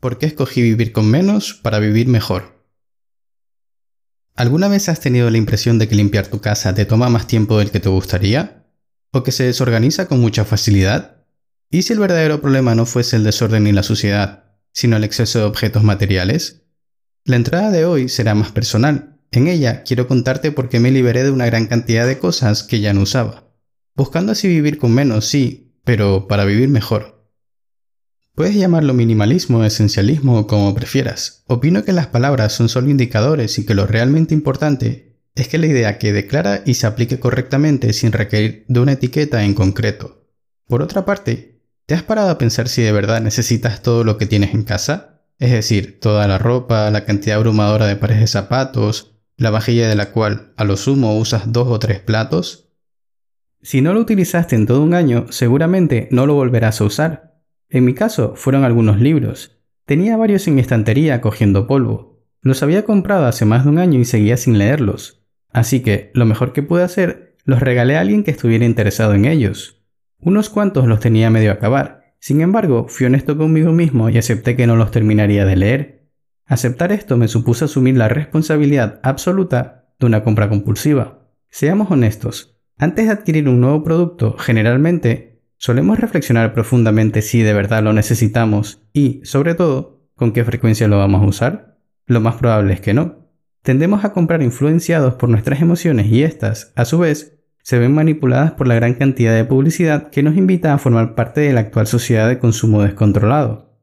[0.00, 2.64] ¿Por qué escogí vivir con menos para vivir mejor?
[4.34, 7.58] ¿Alguna vez has tenido la impresión de que limpiar tu casa te toma más tiempo
[7.58, 8.66] del que te gustaría?
[9.12, 11.26] ¿O que se desorganiza con mucha facilidad?
[11.68, 15.40] ¿Y si el verdadero problema no fuese el desorden y la suciedad, sino el exceso
[15.40, 16.62] de objetos materiales?
[17.26, 19.20] La entrada de hoy será más personal.
[19.32, 22.80] En ella quiero contarte por qué me liberé de una gran cantidad de cosas que
[22.80, 23.52] ya no usaba.
[23.94, 27.19] Buscando así vivir con menos, sí, pero para vivir mejor.
[28.40, 31.44] Puedes llamarlo minimalismo o esencialismo o como prefieras.
[31.46, 35.66] Opino que las palabras son solo indicadores y que lo realmente importante es que la
[35.66, 40.26] idea que declara y se aplique correctamente sin requerir de una etiqueta en concreto.
[40.66, 44.24] Por otra parte, ¿te has parado a pensar si de verdad necesitas todo lo que
[44.24, 45.20] tienes en casa?
[45.38, 49.96] Es decir, toda la ropa, la cantidad abrumadora de pares de zapatos, la vajilla de
[49.96, 52.70] la cual a lo sumo usas dos o tres platos.
[53.60, 57.29] Si no lo utilizaste en todo un año, seguramente no lo volverás a usar
[57.70, 59.60] en mi caso, fueron algunos libros.
[59.86, 62.20] Tenía varios en mi estantería cogiendo polvo.
[62.42, 65.24] Los había comprado hace más de un año y seguía sin leerlos.
[65.52, 69.24] Así que, lo mejor que pude hacer, los regalé a alguien que estuviera interesado en
[69.24, 69.82] ellos.
[70.18, 72.14] Unos cuantos los tenía medio a acabar.
[72.18, 76.10] Sin embargo, fui honesto conmigo mismo y acepté que no los terminaría de leer.
[76.46, 81.28] Aceptar esto me supuso asumir la responsabilidad absoluta de una compra compulsiva.
[81.48, 85.29] Seamos honestos, antes de adquirir un nuevo producto, generalmente
[85.62, 90.96] Solemos reflexionar profundamente si de verdad lo necesitamos y, sobre todo, con qué frecuencia lo
[90.96, 91.76] vamos a usar.
[92.06, 93.28] Lo más probable es que no.
[93.60, 98.52] Tendemos a comprar influenciados por nuestras emociones y estas, a su vez, se ven manipuladas
[98.52, 101.86] por la gran cantidad de publicidad que nos invita a formar parte de la actual
[101.86, 103.82] sociedad de consumo descontrolado.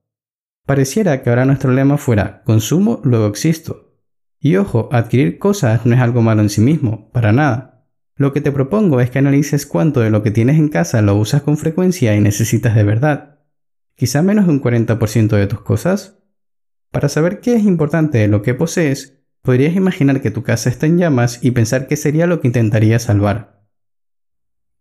[0.65, 3.93] Pareciera que ahora nuestro lema fuera consumo, luego existo.
[4.39, 7.76] Y ojo, adquirir cosas no es algo malo en sí mismo, para nada.
[8.17, 11.15] Lo que te propongo es que analices cuánto de lo que tienes en casa lo
[11.15, 13.39] usas con frecuencia y necesitas de verdad.
[13.95, 16.17] Quizá menos de un 40% de tus cosas.
[16.91, 20.87] Para saber qué es importante de lo que posees, podrías imaginar que tu casa está
[20.87, 23.65] en llamas y pensar qué sería lo que intentarías salvar.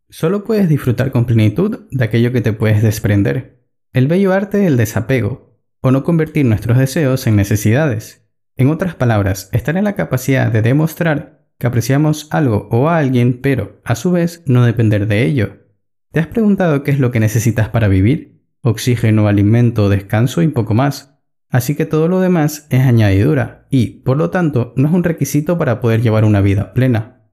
[0.09, 3.67] Solo puedes disfrutar con plenitud de aquello que te puedes desprender.
[3.93, 8.27] El bello arte del desapego, o no convertir nuestros deseos en necesidades.
[8.57, 13.41] En otras palabras, estar en la capacidad de demostrar que apreciamos algo o a alguien,
[13.41, 15.67] pero, a su vez, no depender de ello.
[16.13, 18.43] ¿Te has preguntado qué es lo que necesitas para vivir?
[18.63, 21.19] Oxígeno, alimento, descanso y poco más.
[21.49, 25.59] Así que todo lo demás es añadidura y, por lo tanto, no es un requisito
[25.59, 27.31] para poder llevar una vida plena.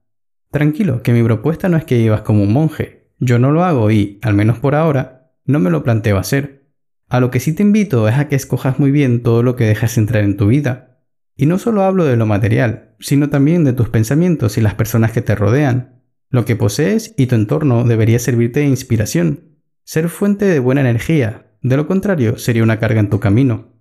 [0.50, 3.10] Tranquilo, que mi propuesta no es que vivas como un monje.
[3.18, 6.70] Yo no lo hago y, al menos por ahora, no me lo planteo hacer.
[7.08, 9.64] A lo que sí te invito es a que escojas muy bien todo lo que
[9.64, 10.93] dejas entrar en tu vida,
[11.36, 15.12] y no solo hablo de lo material, sino también de tus pensamientos y las personas
[15.12, 16.02] que te rodean.
[16.30, 21.46] Lo que posees y tu entorno debería servirte de inspiración, ser fuente de buena energía,
[21.60, 23.72] de lo contrario sería una carga en tu camino.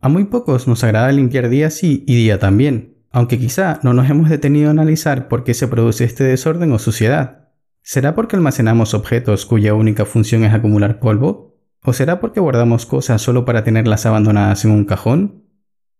[0.00, 4.10] A muy pocos nos agrada limpiar día sí y día también, aunque quizá no nos
[4.10, 7.48] hemos detenido a analizar por qué se produce este desorden o suciedad.
[7.82, 11.56] ¿Será porque almacenamos objetos cuya única función es acumular polvo?
[11.82, 15.43] ¿O será porque guardamos cosas solo para tenerlas abandonadas en un cajón?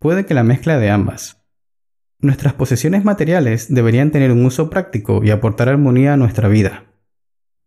[0.04, 1.42] Puede que la mezcla de ambas.
[2.18, 6.92] Nuestras posesiones materiales deberían tener un uso práctico y aportar armonía a nuestra vida.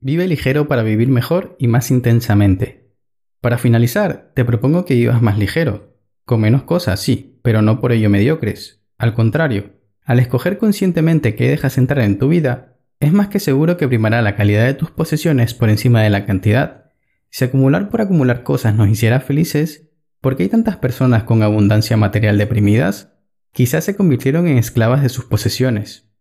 [0.02, 2.94] Vive ligero para vivir mejor y más intensamente.
[3.42, 7.92] Para finalizar, te propongo que vivas más ligero, con menos cosas, sí, pero no por
[7.92, 8.84] ello mediocres.
[9.00, 9.72] Al contrario,
[10.04, 14.22] al escoger conscientemente qué dejas entrar en tu vida, es más que seguro que primará
[14.22, 16.92] la calidad de tus posesiones por encima de la cantidad.
[17.32, 19.87] Si acumular por acumular cosas nos hiciera felices,
[20.22, 23.14] ¿Por qué hay tantas personas con abundancia material deprimidas?
[23.54, 26.12] Quizás se convirtieron en esclavas de sus posesiones.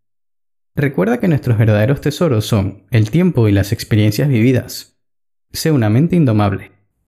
[0.75, 5.01] Recuerda que nuestros verdaderos tesoros son el tiempo y las experiencias vividas.
[5.53, 6.76] Sé una mente indomable.